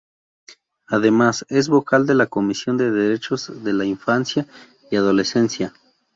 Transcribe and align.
Además, 0.87 1.45
es 1.47 1.69
vocal 1.69 2.07
de 2.07 2.15
la 2.15 2.25
Comisión 2.25 2.75
de 2.75 2.89
Derechos 2.89 3.63
de 3.63 3.71
la 3.71 3.85
Infancia 3.85 4.47
y 4.89 4.95
Adolescencia. 4.95 5.75